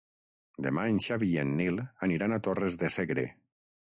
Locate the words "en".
0.93-0.95, 1.41-1.51